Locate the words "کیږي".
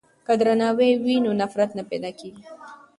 2.19-2.43